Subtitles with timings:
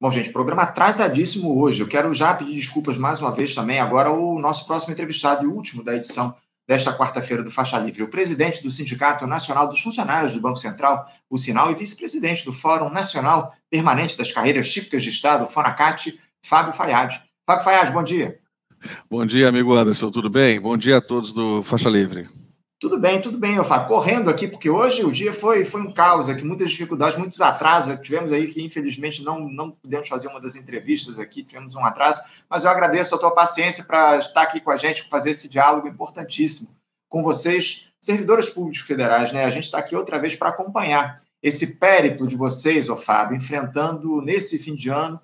[0.00, 1.82] Bom, gente, programa atrasadíssimo hoje.
[1.82, 3.80] Eu quero já pedir desculpas mais uma vez também.
[3.80, 6.36] Agora, o nosso próximo entrevistado e último da edição
[6.68, 11.10] desta quarta-feira do Faixa Livre, o presidente do Sindicato Nacional dos Funcionários do Banco Central,
[11.28, 16.72] o Sinal, e vice-presidente do Fórum Nacional Permanente das Carreiras Típicas de Estado, FONACAT, Fábio
[16.72, 17.20] Fayad.
[17.44, 18.38] Fábio Fayad, bom dia.
[19.10, 20.60] Bom dia, amigo Anderson, tudo bem?
[20.60, 22.28] Bom dia a todos do Faixa Livre.
[22.80, 25.92] Tudo bem, tudo bem, eu falo, correndo aqui, porque hoje o dia foi, foi um
[25.92, 27.98] caos aqui, muitas dificuldades, muitos atrasos.
[28.00, 32.22] Tivemos aí que, infelizmente, não, não pudemos fazer uma das entrevistas aqui, tivemos um atraso,
[32.48, 35.88] mas eu agradeço a tua paciência para estar aqui com a gente, fazer esse diálogo
[35.88, 36.76] importantíssimo
[37.08, 39.44] com vocês, servidores públicos federais, né?
[39.44, 44.20] A gente está aqui outra vez para acompanhar esse périplo de vocês, ô Fábio, enfrentando
[44.20, 45.20] nesse fim de ano,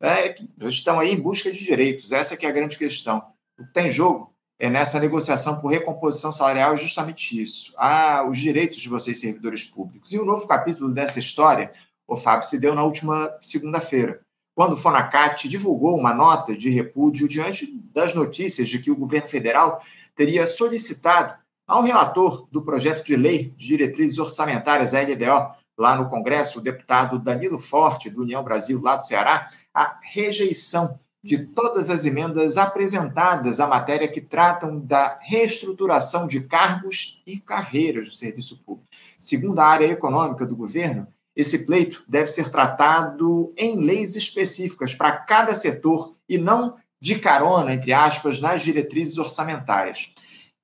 [0.00, 3.24] é, estão aí em busca de direitos, essa que é a grande questão.
[3.72, 4.31] Tem jogo
[4.62, 7.74] é, nessa negociação por recomposição salarial é justamente isso.
[7.76, 10.12] Ah, os direitos de vocês, servidores públicos.
[10.12, 11.72] E o novo capítulo dessa história,
[12.06, 14.20] o Fábio, se deu na última segunda-feira,
[14.54, 19.26] quando o Fonacat divulgou uma nota de repúdio diante das notícias de que o governo
[19.26, 19.82] federal
[20.14, 21.34] teria solicitado
[21.66, 26.62] ao relator do projeto de lei de diretrizes orçamentárias, a LDO, lá no Congresso, o
[26.62, 32.56] deputado Danilo Forte, do União Brasil, lá do Ceará, a rejeição de todas as emendas
[32.56, 38.88] apresentadas à matéria que tratam da reestruturação de cargos e carreiras do serviço público.
[39.20, 45.12] Segundo a área econômica do governo, esse pleito deve ser tratado em leis específicas para
[45.12, 50.12] cada setor e não de carona, entre aspas, nas diretrizes orçamentárias.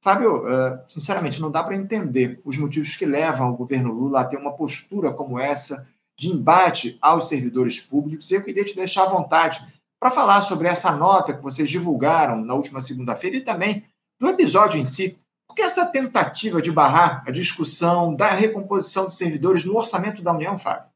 [0.01, 4.25] Fábio, eh, sinceramente, não dá para entender os motivos que levam o governo Lula a
[4.25, 8.31] ter uma postura como essa de embate aos servidores públicos.
[8.31, 9.61] E eu queria te deixar à vontade
[10.01, 13.85] para falar sobre essa nota que vocês divulgaram na última segunda-feira e também
[14.21, 15.19] do episódio em si.
[15.47, 20.33] Por que essa tentativa de barrar a discussão da recomposição de servidores no orçamento da
[20.33, 20.88] União, Fábio?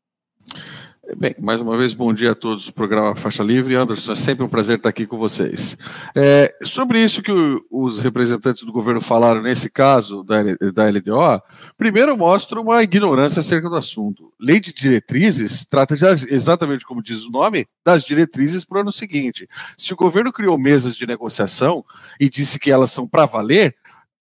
[1.14, 3.74] Bem, mais uma vez, bom dia a todos do programa Faixa Livre.
[3.74, 5.76] Anderson, é sempre um prazer estar aqui com vocês.
[6.14, 11.42] É, sobre isso que o, os representantes do governo falaram nesse caso da, da LDO,
[11.76, 14.32] primeiro mostra uma ignorância acerca do assunto.
[14.40, 18.92] Lei de diretrizes trata de, exatamente como diz o nome, das diretrizes para o ano
[18.92, 19.46] seguinte.
[19.76, 21.84] Se o governo criou mesas de negociação
[22.18, 23.74] e disse que elas são para valer,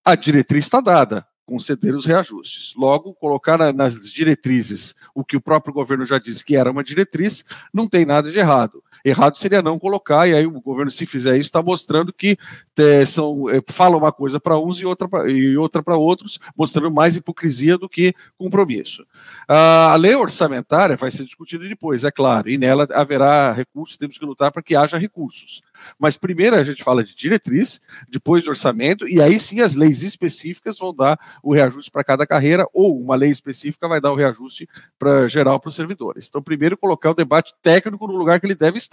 [0.03, 2.73] a diretriz está dada conceder os reajustes.
[2.78, 6.81] Logo, colocar na, nas diretrizes o que o próprio governo já disse que era uma
[6.81, 8.81] diretriz, não tem nada de errado.
[9.03, 12.38] Errado seria não colocar, e aí o governo, se fizer isso, está mostrando que
[12.78, 17.78] é, são, é, fala uma coisa para uns e outra para outros, mostrando mais hipocrisia
[17.78, 19.06] do que compromisso.
[19.47, 24.25] A lei orçamentária vai ser discutida depois, é claro, e nela haverá recursos, temos que
[24.25, 25.62] lutar para que haja recursos.
[26.00, 30.03] Mas primeiro a gente fala de diretriz, depois de orçamento, e aí sim as leis
[30.03, 34.16] específicas vão dar o reajuste para cada carreira, ou uma lei específica vai dar o
[34.16, 36.28] reajuste para geral para os servidores.
[36.28, 38.91] Então, primeiro colocar o debate técnico no lugar que ele deve estar,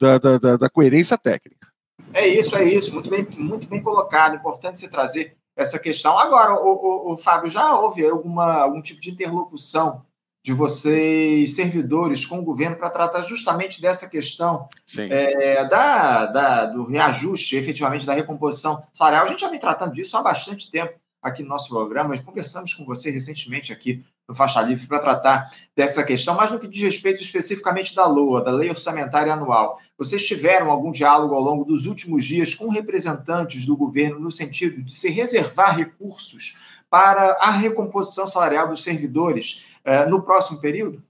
[0.00, 1.68] da, da, da coerência técnica.
[2.14, 4.36] É isso, é isso, muito bem, muito bem colocado.
[4.36, 6.18] Importante você trazer essa questão.
[6.18, 10.04] Agora, o, o, o Fábio, já houve alguma, algum tipo de interlocução
[10.44, 16.84] de vocês, servidores, com o governo, para tratar justamente dessa questão é, da, da, do
[16.84, 19.24] reajuste, efetivamente, da recomposição salarial.
[19.24, 22.18] A gente já vem tratando disso há bastante tempo aqui no nosso programa.
[22.18, 26.68] Conversamos com você recentemente aqui no Faixa Livre para tratar dessa questão, mas no que
[26.68, 29.78] diz respeito especificamente da LOA, da Lei Orçamentária Anual.
[29.98, 34.82] Vocês tiveram algum diálogo ao longo dos últimos dias com representantes do governo no sentido
[34.82, 36.56] de se reservar recursos
[36.88, 41.02] para a recomposição salarial dos servidores eh, no próximo período?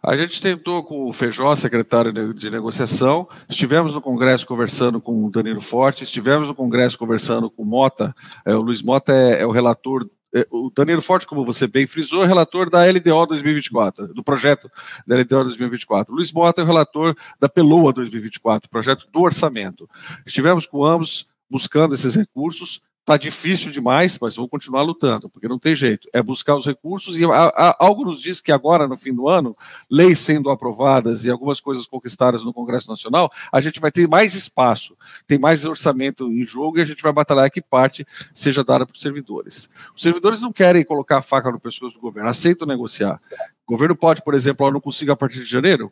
[0.00, 5.30] A gente tentou com o Feijó, secretário de negociação, estivemos no Congresso conversando com o
[5.30, 9.46] Danilo Forte, estivemos no Congresso conversando com o Mota, é, o Luiz Mota é, é
[9.46, 10.08] o relator
[10.50, 14.70] o Danilo Forte, como você bem frisou, é relator da LDO 2024, do projeto
[15.06, 16.14] da LDO 2024.
[16.14, 19.88] Luiz Mota é o relator da PELOA 2024, projeto do orçamento.
[20.26, 25.58] Estivemos com ambos buscando esses recursos, Está difícil demais, mas vou continuar lutando, porque não
[25.58, 26.06] tem jeito.
[26.12, 29.30] É buscar os recursos e a, a, algo nos diz que agora, no fim do
[29.30, 29.56] ano,
[29.90, 34.34] leis sendo aprovadas e algumas coisas conquistadas no Congresso Nacional, a gente vai ter mais
[34.34, 34.94] espaço,
[35.26, 38.94] tem mais orçamento em jogo e a gente vai batalhar que parte seja dada para
[38.94, 39.70] os servidores.
[39.96, 43.16] Os servidores não querem colocar a faca no pescoço do governo, aceitam negociar.
[43.66, 45.90] O governo pode, por exemplo, ó, não consiga a partir de janeiro,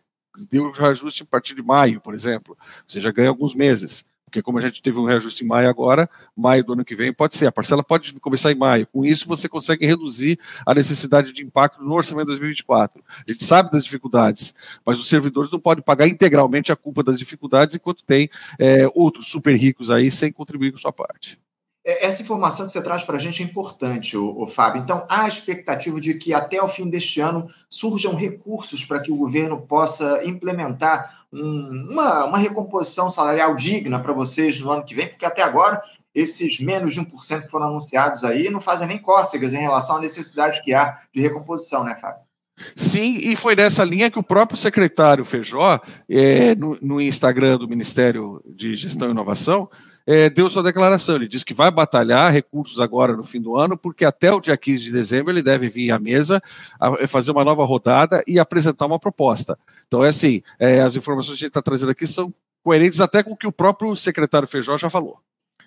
[0.50, 4.42] deu um reajuste a partir de maio, por exemplo, ou seja, ganha alguns meses porque
[4.42, 7.36] como a gente teve um reajuste em maio agora, maio do ano que vem pode
[7.36, 8.86] ser, a parcela pode começar em maio.
[8.88, 13.02] Com isso, você consegue reduzir a necessidade de impacto no orçamento de 2024.
[13.08, 14.52] A gente sabe das dificuldades,
[14.84, 18.28] mas os servidores não podem pagar integralmente a culpa das dificuldades enquanto tem
[18.58, 21.38] é, outros super ricos aí sem contribuir com sua parte.
[21.84, 24.82] é, essa informação que você traz para a gente é importante, o, Fábio.
[24.82, 29.12] Então, há a expectativa de que até o fim deste ano surjam recursos para que
[29.12, 34.94] o governo possa implementar um, uma, uma recomposição salarial digna para vocês no ano que
[34.94, 35.80] vem, porque até agora
[36.14, 40.00] esses menos de 1% que foram anunciados aí não fazem nem cócegas em relação à
[40.00, 42.26] necessidade que há de recomposição, né, Fábio?
[42.74, 45.78] Sim, e foi nessa linha que o próprio secretário Feijó,
[46.08, 49.68] é, no, no Instagram do Ministério de Gestão e Inovação,
[50.06, 51.16] é, deu sua declaração.
[51.16, 54.56] Ele disse que vai batalhar recursos agora no fim do ano, porque até o dia
[54.56, 56.40] 15 de dezembro ele deve vir à mesa,
[56.78, 59.58] a, fazer uma nova rodada e apresentar uma proposta.
[59.86, 62.32] Então, é assim: é, as informações que a gente está trazendo aqui são
[62.62, 65.18] coerentes até com o que o próprio secretário Feijó já falou.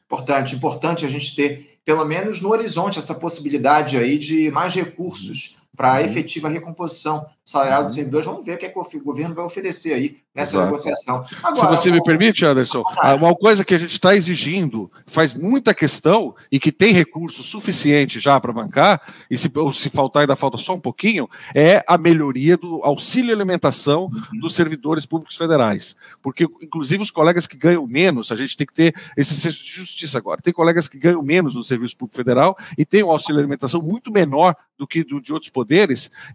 [0.06, 5.57] Importante, importante a gente ter, pelo menos no horizonte, essa possibilidade aí de mais recursos
[5.79, 6.05] para a uhum.
[6.07, 7.95] efetiva recomposição salarial dos uhum.
[7.95, 8.25] servidores.
[8.27, 10.65] Vamos ver o que, é que o governo vai oferecer aí nessa Exato.
[10.65, 11.23] negociação.
[11.41, 12.83] Agora, Se você me permite, Anderson,
[13.17, 18.19] uma coisa que a gente está exigindo, faz muita questão e que tem recurso suficiente
[18.19, 22.57] já para bancar, e se, se faltar ainda falta só um pouquinho, é a melhoria
[22.57, 24.39] do auxílio alimentação uhum.
[24.39, 25.95] dos servidores públicos federais.
[26.21, 29.71] Porque, inclusive, os colegas que ganham menos, a gente tem que ter esse senso de
[29.71, 30.41] justiça agora.
[30.41, 34.11] Tem colegas que ganham menos no Serviço Público Federal e tem um auxílio alimentação muito
[34.11, 35.69] menor do que do, de outros poderes,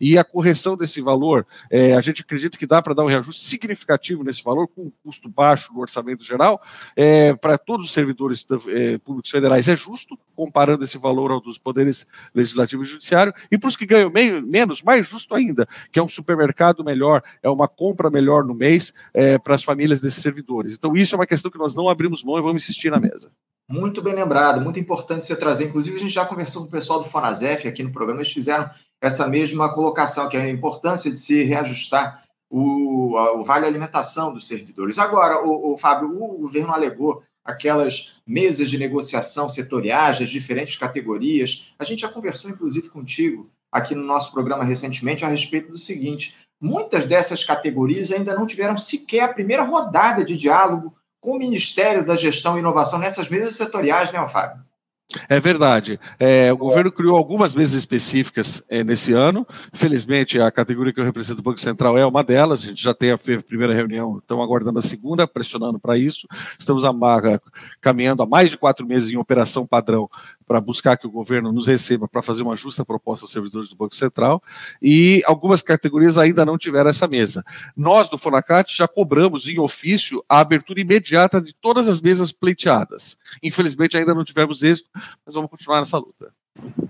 [0.00, 3.42] e a correção desse valor, é, a gente acredita que dá para dar um reajuste
[3.42, 6.60] significativo nesse valor, com um custo baixo no orçamento geral,
[6.96, 11.58] é, para todos os servidores é, públicos federais é justo, comparando esse valor ao dos
[11.58, 15.98] poderes legislativo e judiciário, e para os que ganham meio, menos, mais justo ainda, que
[15.98, 20.22] é um supermercado melhor, é uma compra melhor no mês é, para as famílias desses
[20.22, 20.74] servidores.
[20.74, 23.30] Então, isso é uma questão que nós não abrimos mão e vamos insistir na mesa.
[23.68, 25.64] Muito bem lembrado, muito importante você trazer.
[25.64, 28.68] Inclusive, a gente já conversou com o pessoal do Fonasef aqui no programa, eles fizeram
[29.00, 34.46] essa mesma colocação, que é a importância de se reajustar o, o vale alimentação dos
[34.46, 34.98] servidores.
[34.98, 41.74] Agora, o, o Fábio, o governo alegou aquelas mesas de negociação setoriais das diferentes categorias.
[41.78, 46.36] A gente já conversou, inclusive, contigo aqui no nosso programa recentemente a respeito do seguinte:
[46.60, 52.04] muitas dessas categorias ainda não tiveram sequer a primeira rodada de diálogo com o Ministério
[52.04, 54.62] da Gestão e Inovação nessas mesas setoriais, né, Fábio?
[55.28, 55.98] É verdade.
[56.18, 59.46] É, o governo criou algumas mesas específicas é, nesse ano.
[59.72, 62.62] Felizmente, a categoria que eu represento do Banco Central é uma delas.
[62.62, 66.26] A gente já tem a primeira reunião, estamos aguardando a segunda, pressionando para isso.
[66.58, 66.92] Estamos a,
[67.80, 70.08] caminhando há mais de quatro meses em operação padrão
[70.46, 73.76] para buscar que o governo nos receba para fazer uma justa proposta aos servidores do
[73.76, 74.42] Banco Central.
[74.80, 77.44] E algumas categorias ainda não tiveram essa mesa.
[77.76, 83.16] Nós, do Fonacat, já cobramos em ofício a abertura imediata de todas as mesas pleiteadas.
[83.42, 84.84] Infelizmente, ainda não tivemos êxito
[85.24, 86.32] mas vamos continuar nessa luta.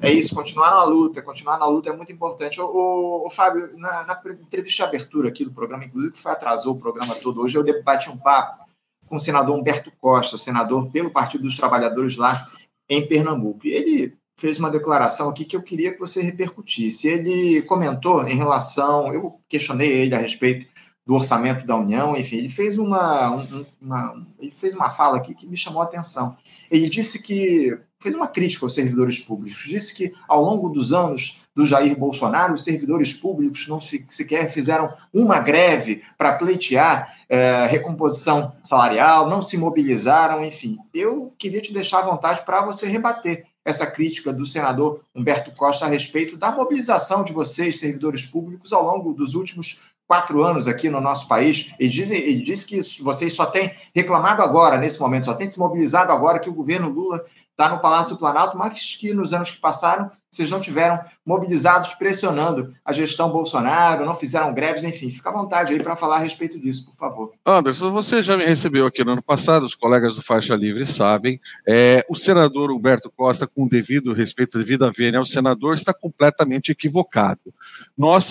[0.01, 2.61] É isso, continuar na luta, continuar na luta é muito importante.
[2.61, 6.33] O, o, o Fábio, na, na, entrevista de abertura aqui do programa, inclusive que foi
[6.33, 8.65] atrasou o programa todo hoje, eu debati um papo
[9.07, 12.47] com o senador Humberto Costa, senador pelo Partido dos Trabalhadores lá
[12.89, 13.67] em Pernambuco.
[13.67, 17.09] E ele fez uma declaração aqui que eu queria que você repercutisse.
[17.09, 20.67] Ele comentou em relação, eu questionei ele a respeito
[21.07, 23.47] do orçamento da União, enfim, ele fez uma,
[23.81, 26.35] uma, ele fez uma fala aqui que me chamou a atenção.
[26.71, 29.65] Ele disse que fez uma crítica aos servidores públicos.
[29.67, 34.93] Disse que, ao longo dos anos do Jair Bolsonaro, os servidores públicos não sequer fizeram
[35.13, 40.79] uma greve para pleitear é, recomposição salarial, não se mobilizaram, enfim.
[40.93, 45.87] Eu queria te deixar à vontade para você rebater essa crítica do senador Humberto Costa
[45.87, 50.89] a respeito da mobilização de vocês, servidores públicos, ao longo dos últimos quatro anos aqui
[50.89, 51.75] no nosso país.
[51.79, 55.59] Ele diz, ele diz que vocês só têm reclamado agora, nesse momento, só têm se
[55.59, 59.61] mobilizado agora que o governo Lula está no Palácio Planalto, mas que nos anos que
[59.61, 65.09] passaram vocês não tiveram mobilizados pressionando a gestão Bolsonaro, não fizeram greves, enfim.
[65.09, 67.33] Fica à vontade aí para falar a respeito disso, por favor.
[67.47, 71.41] Anderson, você já me recebeu aqui no ano passado, os colegas do Faixa Livre sabem.
[71.67, 76.73] É, o senador Humberto Costa, com devido respeito, devido a vênia ao senador, está completamente
[76.73, 77.55] equivocado.
[77.97, 78.29] Nós,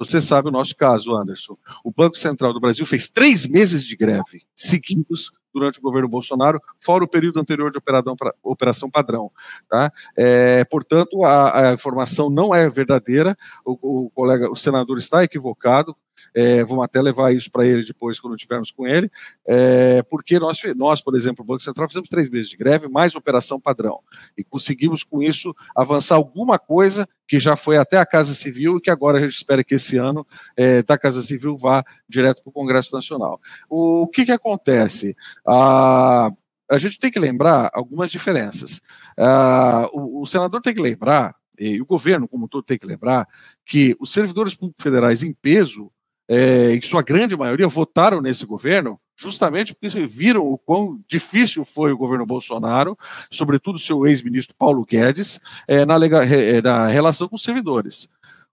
[0.00, 1.56] você sabe o nosso caso, Anderson.
[1.82, 6.60] O Banco Central do Brasil fez três meses de greve seguidos durante o governo Bolsonaro,
[6.80, 7.80] fora o período anterior de
[8.42, 9.30] operação padrão.
[9.68, 9.92] Tá?
[10.16, 15.96] É, portanto, a, a, informação não é verdadeira, o, o, colega, o senador está equivocado,
[16.34, 19.10] é, vamos até levar isso para ele depois, quando tivermos com ele,
[19.46, 23.14] é, porque nós, nós, por exemplo, o Banco Central, fizemos três meses de greve, mais
[23.14, 24.00] operação padrão,
[24.36, 28.80] e conseguimos com isso avançar alguma coisa que já foi até a Casa Civil e
[28.80, 32.50] que agora a gente espera que esse ano é, da Casa Civil vá direto para
[32.50, 33.40] o Congresso Nacional.
[33.68, 35.14] O, o que, que acontece?
[35.46, 36.30] Ah,
[36.70, 38.80] a gente tem que lembrar algumas diferenças.
[39.16, 43.26] Ah, o, o senador tem que lembrar e o governo, como todo, tem que lembrar
[43.66, 45.90] que os servidores públicos federais em peso
[46.28, 51.90] é, em sua grande maioria, votaram nesse governo justamente porque viram o quão difícil foi
[51.90, 52.96] o governo Bolsonaro,
[53.30, 58.08] sobretudo seu ex-ministro Paulo Guedes, é, na, é, na relação com os servidores.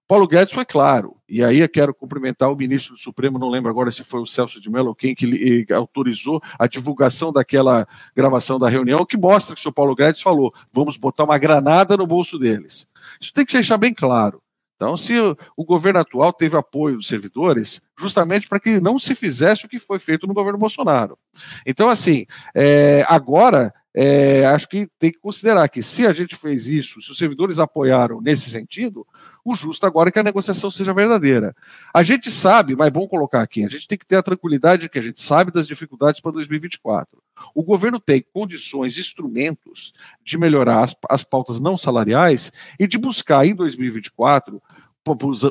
[0.08, 3.72] Paulo Guedes foi claro, e aí eu quero cumprimentar o ministro do Supremo, não lembro
[3.72, 8.70] agora se foi o Celso de Mello quem que autorizou a divulgação daquela gravação da
[8.70, 12.38] reunião, que mostra que o senhor Paulo Guedes falou: vamos botar uma granada no bolso
[12.38, 12.88] deles.
[13.20, 14.44] Isso tem que deixar bem claro.
[14.76, 15.14] Então, se
[15.56, 19.80] o, governo atual teve apoio dos servidores, justamente para que não se fizesse o que
[19.80, 21.18] foi feito no governo Bolsonaro.
[21.66, 26.68] Então, assim, é, agora é, acho que tem que considerar que se a gente fez
[26.68, 29.08] isso, se os servidores apoiaram nesse sentido,
[29.44, 31.56] o justo agora é que a negociação seja verdadeira.
[31.94, 34.82] A gente sabe, mas é bom colocar aqui, a gente tem que ter a tranquilidade
[34.82, 37.18] de que a gente sabe das dificuldades para 2024.
[37.54, 43.46] O governo tem condições, instrumentos de melhorar as, as pautas não salariais e de buscar
[43.46, 44.62] em 2024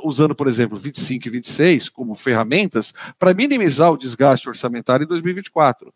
[0.03, 5.95] usando, por exemplo, 25 e 26 como ferramentas para minimizar o desgaste orçamentário em 2024.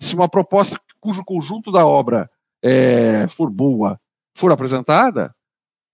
[0.00, 2.28] Se uma proposta cujo conjunto da obra
[2.60, 4.00] é, for boa
[4.34, 5.32] for apresentada,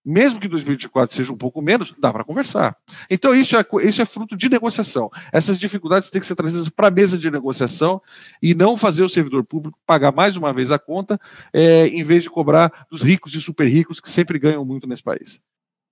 [0.04, 2.75] mesmo que 2024 seja um pouco menos, dá para conversar.
[3.09, 5.11] Então, isso é, isso é fruto de negociação.
[5.33, 8.00] Essas dificuldades têm que ser trazidas para a mesa de negociação
[8.42, 11.21] e não fazer o servidor público pagar mais uma vez a conta,
[11.52, 15.02] é, em vez de cobrar dos ricos e super ricos que sempre ganham muito nesse
[15.02, 15.40] país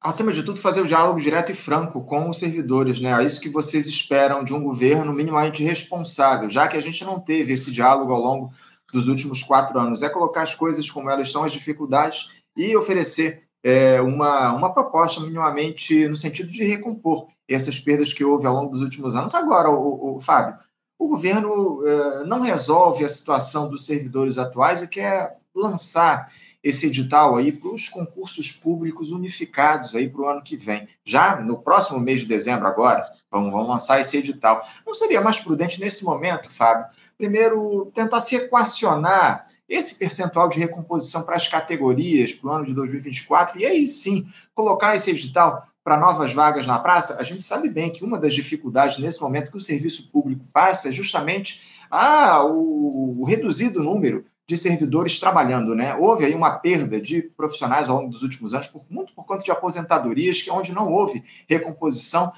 [0.03, 3.11] acima de tudo, fazer o diálogo direto e franco com os servidores, né?
[3.11, 7.21] É isso que vocês esperam de um governo minimamente responsável, já que a gente não
[7.21, 8.53] teve esse diálogo ao longo
[8.93, 10.03] dos últimos quatro anos.
[10.03, 15.21] É colocar as coisas como elas estão, as dificuldades, e oferecer é, uma, uma proposta
[15.21, 19.35] minimamente no sentido de recompor essas perdas que houve ao longo dos últimos anos.
[19.35, 20.57] Agora, o, o Fábio,
[20.99, 26.31] o governo é, não resolve a situação dos servidores atuais e quer lançar
[26.63, 30.87] esse edital aí para os concursos públicos unificados aí para o ano que vem.
[31.05, 34.63] Já no próximo mês de dezembro, agora, vamos, vamos lançar esse edital.
[34.87, 41.23] Não seria mais prudente nesse momento, Fábio, primeiro tentar se equacionar esse percentual de recomposição
[41.23, 45.97] para as categorias para o ano de 2024 e aí sim colocar esse edital para
[45.97, 47.17] novas vagas na praça?
[47.21, 50.89] A gente sabe bem que uma das dificuldades nesse momento que o serviço público passa
[50.89, 55.95] é justamente ah, o, o reduzido número de servidores trabalhando, né?
[55.95, 59.45] Houve aí uma perda de profissionais ao longo dos últimos anos, por, muito por conta
[59.45, 62.33] de aposentadorias, que é onde não houve recomposição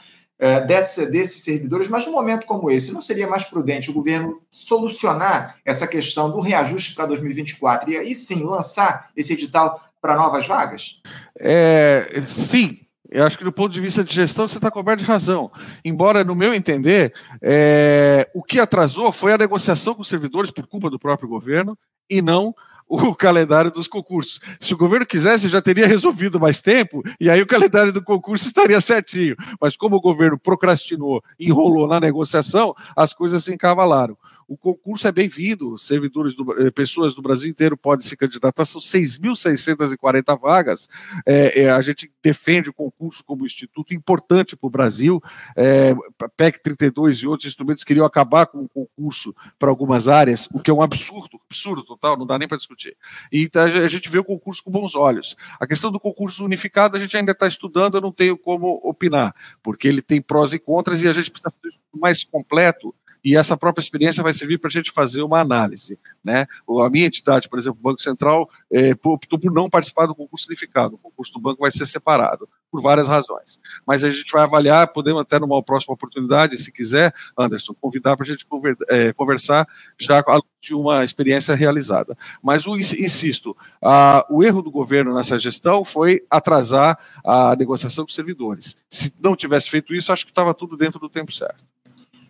[0.67, 5.57] desse, desses servidores, mas num momento como esse, não seria mais prudente o governo solucionar
[5.65, 11.01] essa questão do reajuste para 2024 e aí sim lançar esse edital para novas vagas?
[11.39, 12.81] É, sim,
[13.13, 15.53] eu acho que do ponto de vista de gestão você está coberto de razão.
[15.85, 17.13] Embora, no meu entender,
[17.43, 21.79] é, o que atrasou foi a negociação com os servidores por culpa do próprio governo
[22.09, 22.55] e não
[22.95, 24.39] o calendário dos concursos.
[24.61, 28.45] Se o governo quisesse, já teria resolvido mais tempo, e aí o calendário do concurso
[28.47, 29.35] estaria certinho.
[29.59, 34.17] Mas como o governo procrastinou, enrolou na negociação, as coisas se encavalaram.
[34.53, 38.83] O concurso é bem-vindo, servidores, do, eh, pessoas do Brasil inteiro podem se candidatar, são
[38.83, 40.91] 6.640 vagas.
[41.25, 45.23] É, é, a gente defende o concurso como instituto importante para o Brasil.
[45.57, 45.95] É,
[46.37, 50.71] PEC 32 e outros instrumentos queriam acabar com o concurso para algumas áreas, o que
[50.71, 52.95] é um absurdo, absurdo total, não dá nem para discutir.
[53.33, 55.35] E tá, a gente vê o concurso com bons olhos.
[55.59, 59.35] A questão do concurso unificado a gente ainda está estudando, eu não tenho como opinar,
[59.63, 63.37] porque ele tem prós e contras e a gente precisa fazer isso mais completo e
[63.37, 65.99] essa própria experiência vai servir para a gente fazer uma análise.
[66.25, 66.47] Né?
[66.85, 70.47] A minha entidade, por exemplo, o Banco Central, é, optou por não participar do concurso
[70.49, 70.97] unificado.
[70.97, 73.61] O concurso do banco vai ser separado, por várias razões.
[73.87, 78.25] Mas a gente vai avaliar, podemos até numa próxima oportunidade, se quiser, Anderson, convidar para
[78.25, 78.47] a gente
[78.89, 80.23] é, conversar já
[80.61, 82.17] de uma experiência realizada.
[82.43, 88.15] Mas, insisto, a, o erro do governo nessa gestão foi atrasar a negociação com os
[88.15, 88.77] servidores.
[88.89, 91.72] Se não tivesse feito isso, acho que estava tudo dentro do tempo certo.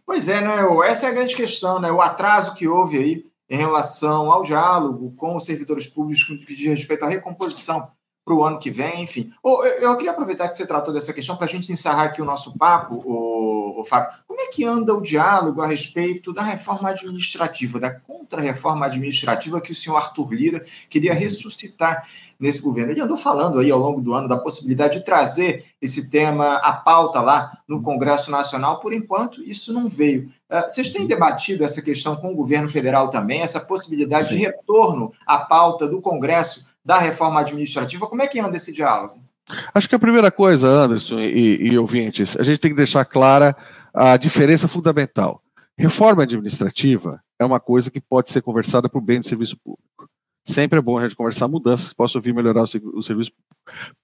[0.07, 0.57] Pois é, né?
[0.87, 1.91] Essa é a grande questão, né?
[1.91, 6.67] O atraso que houve aí em relação ao diálogo com os servidores públicos que diz
[6.67, 7.93] respeito à recomposição
[8.25, 9.33] para o ano que vem, enfim.
[9.81, 12.57] Eu queria aproveitar que você tratou dessa questão para a gente encerrar aqui o nosso
[12.57, 14.17] papo, o, o Fábio.
[14.27, 19.73] Como é que anda o diálogo a respeito da reforma administrativa, da contra-reforma administrativa que
[19.73, 22.07] o senhor Arthur Lira queria ressuscitar
[22.43, 22.91] nesse governo.
[22.91, 26.73] Ele andou falando aí ao longo do ano da possibilidade de trazer esse tema à
[26.73, 28.81] pauta lá no Congresso Nacional.
[28.81, 30.29] Por enquanto, isso não veio.
[30.51, 35.13] Uh, vocês têm debatido essa questão com o governo federal também, essa possibilidade de retorno
[35.25, 38.07] à pauta do Congresso da reforma administrativa?
[38.07, 39.21] Como é que anda esse diálogo?
[39.75, 43.57] Acho que a primeira coisa, Anderson e, e ouvintes, a gente tem que deixar clara
[43.93, 45.43] a diferença fundamental.
[45.77, 50.09] Reforma administrativa é uma coisa que pode ser conversada por bem do serviço público.
[50.47, 53.43] Sempre é bom a gente conversar mudanças que possam vir melhorar o, o serviço público.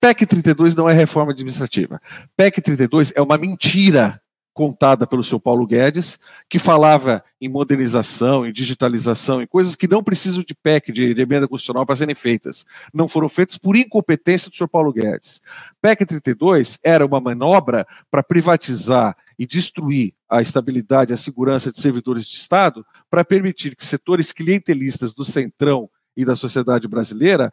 [0.00, 2.00] PEC 32 não é reforma administrativa.
[2.36, 4.20] PEC 32 é uma mentira
[4.58, 10.02] contada pelo seu Paulo Guedes, que falava em modernização, em digitalização, em coisas que não
[10.02, 12.66] precisam de PEC, de, emenda constitucional, para serem feitas.
[12.92, 15.40] Não foram feitas por incompetência do senhor Paulo Guedes.
[15.80, 21.80] PEC 32 era uma manobra para privatizar e destruir a estabilidade e a segurança de
[21.80, 25.88] servidores de Estado para permitir que setores clientelistas do Centrão
[26.18, 27.52] e da sociedade brasileira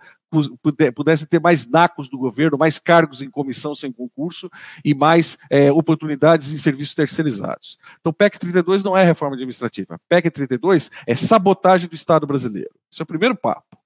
[0.96, 4.50] pudessem ter mais nacos do governo, mais cargos em comissão sem concurso
[4.84, 7.78] e mais é, oportunidades em serviços terceirizados.
[8.02, 10.00] Então, PEC 32 não é reforma administrativa.
[10.10, 12.72] PEC 32 é sabotagem do Estado brasileiro.
[12.92, 13.78] Esse é o primeiro papo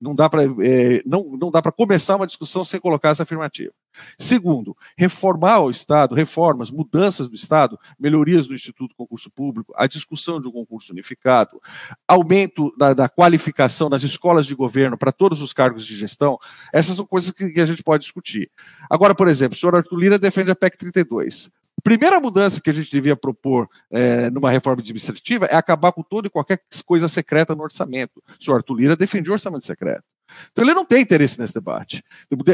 [0.00, 3.72] não dá para é, não, não dá para começar uma discussão sem colocar essa afirmativa.
[4.18, 10.40] Segundo, reformar o Estado, reformas, mudanças do Estado, melhorias do Instituto Concurso Público, a discussão
[10.40, 11.60] de um concurso unificado,
[12.06, 16.38] aumento da, da qualificação das escolas de governo para todos os cargos de gestão,
[16.72, 18.50] essas são coisas que, que a gente pode discutir.
[18.88, 21.50] Agora, por exemplo, o senhor Arthur Lira defende a PEC 32.
[21.82, 26.26] Primeira mudança que a gente devia propor é, numa reforma administrativa é acabar com toda
[26.26, 28.22] e qualquer coisa secreta no orçamento.
[28.38, 30.04] O senhor Arthur Lira defendia o orçamento secreto.
[30.52, 32.04] Então ele não tem interesse nesse debate.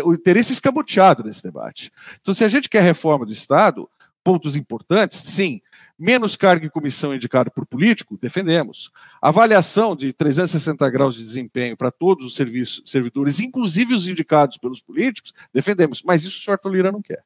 [0.05, 1.91] O interesse escamoteado nesse debate.
[2.21, 3.89] Então, se a gente quer reforma do Estado,
[4.23, 5.61] pontos importantes, sim.
[5.99, 8.91] Menos cargo e comissão indicado por político, defendemos.
[9.21, 14.81] Avaliação de 360 graus de desempenho para todos os serviços, servidores, inclusive os indicados pelos
[14.81, 16.03] políticos, defendemos.
[16.03, 17.23] Mas isso o senhor Arthur Lira não quer.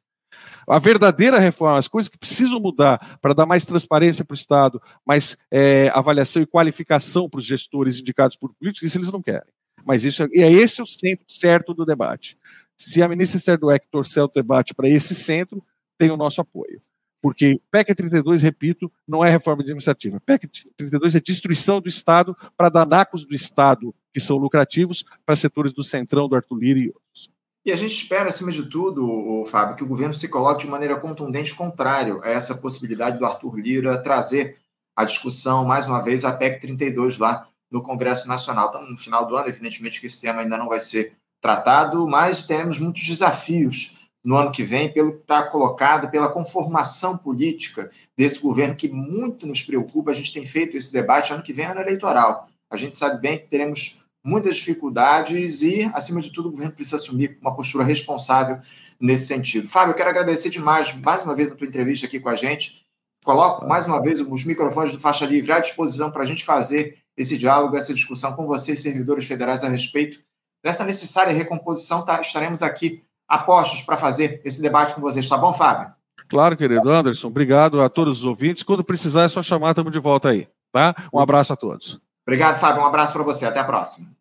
[0.66, 4.82] A verdadeira reforma, as coisas que precisam mudar para dar mais transparência para o Estado,
[5.06, 9.52] mais é, avaliação e qualificação para os gestores indicados por políticos, isso eles não querem.
[9.84, 12.36] Mas isso é, é esse o centro certo do debate.
[12.76, 15.64] Se a ministra Serduec torcer o debate para esse centro,
[15.96, 16.82] tem o nosso apoio.
[17.20, 20.20] Porque PEC 32, repito, não é reforma administrativa.
[20.24, 25.34] PEC 32 é destruição do Estado para dar nacos do Estado que são lucrativos para
[25.34, 27.30] setores do Centrão, do Arthur Lira e outros.
[27.68, 30.70] E a gente espera, acima de tudo, o Fábio, que o governo se coloque de
[30.70, 34.56] maneira contundente contrário a essa possibilidade do Arthur Lira trazer
[34.96, 38.68] a discussão, mais uma vez, a PEC 32 lá no Congresso Nacional.
[38.68, 42.46] Estamos no final do ano, evidentemente que esse tema ainda não vai ser tratado, mas
[42.46, 48.40] teremos muitos desafios no ano que vem, pelo que está colocado, pela conformação política desse
[48.40, 50.10] governo, que muito nos preocupa.
[50.10, 52.48] A gente tem feito esse debate, ano que vem é ano eleitoral.
[52.70, 56.96] A gente sabe bem que teremos muitas dificuldades e, acima de tudo, o governo precisa
[56.96, 58.58] assumir uma postura responsável
[59.00, 59.66] nesse sentido.
[59.66, 62.86] Fábio, eu quero agradecer demais, mais uma vez, na tua entrevista aqui com a gente.
[63.24, 66.98] Coloco mais uma vez os microfones do Faixa Livre à disposição para a gente fazer
[67.16, 70.20] esse diálogo, essa discussão com vocês, servidores federais, a respeito
[70.62, 72.04] dessa necessária recomposição.
[72.04, 72.20] Tá?
[72.20, 75.28] Estaremos aqui apostos para fazer esse debate com vocês.
[75.28, 75.92] Tá bom, Fábio?
[76.28, 77.28] Claro, querido Anderson.
[77.28, 78.62] Obrigado a todos os ouvintes.
[78.62, 80.46] Quando precisar, é só chamar, estamos de volta aí.
[80.72, 80.94] Tá?
[81.12, 81.98] Um abraço a todos.
[82.26, 82.82] Obrigado, Fábio.
[82.82, 83.46] Um abraço para você.
[83.46, 84.17] Até a próxima.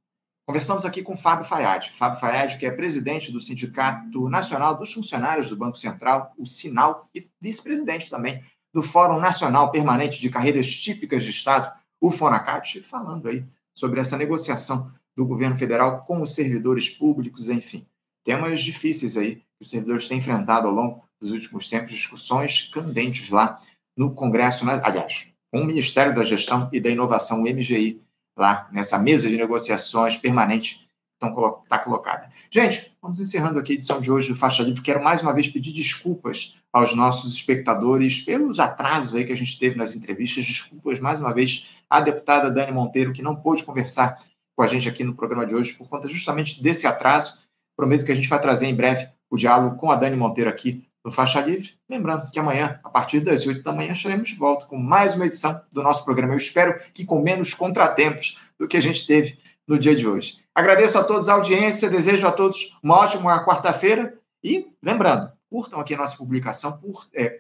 [0.48, 1.90] Conversamos aqui com Fábio Fayad.
[1.90, 7.10] Fábio Fayad, que é presidente do Sindicato Nacional dos Funcionários do Banco Central, o Sinal,
[7.14, 8.42] e vice-presidente também
[8.74, 14.18] do Fórum Nacional Permanente de Carreiras Típicas de Estado, o FONACAT, falando aí sobre essa
[14.18, 17.86] negociação do governo federal com os servidores públicos, enfim.
[18.24, 23.32] Temas difíceis aí que os servidores têm enfrentado ao longo dos últimos tempos, discussões candentes
[23.32, 23.60] lá
[23.98, 24.80] no Congresso, né?
[24.82, 28.02] aliás, com o Ministério da Gestão e da Inovação, o MGI,
[28.38, 30.88] lá nessa mesa de negociações permanente
[31.20, 31.34] está
[31.68, 32.30] tá colocada.
[32.52, 34.82] Gente, vamos encerrando aqui a edição de hoje do Faixa Livre.
[34.82, 39.58] Quero mais uma vez pedir desculpas aos nossos espectadores pelos atrasos aí que a gente
[39.58, 40.46] teve nas entrevistas.
[40.46, 44.22] Desculpas mais uma vez à deputada Dani Monteiro, que não pôde conversar
[44.56, 47.40] com a gente aqui no programa de hoje por conta justamente desse atraso.
[47.76, 50.87] Prometo que a gente vai trazer em breve o diálogo com a Dani Monteiro aqui
[51.08, 51.74] no Faixa Livre.
[51.90, 55.26] Lembrando que amanhã, a partir das 8 da manhã, estaremos de volta com mais uma
[55.26, 56.34] edição do nosso programa.
[56.34, 60.44] Eu espero que com menos contratempos do que a gente teve no dia de hoje.
[60.54, 65.94] Agradeço a todos a audiência, desejo a todos uma ótima quarta-feira e, lembrando, curtam aqui
[65.94, 67.40] a nossa publicação, por, é,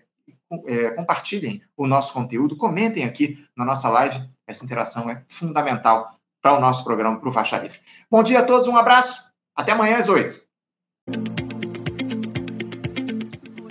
[0.65, 4.17] é, compartilhem o nosso conteúdo, comentem aqui na nossa live.
[4.47, 7.79] Essa interação é fundamental para o nosso programa, para o Faixa Livre.
[8.09, 10.41] Bom dia a todos, um abraço, até amanhã às 8.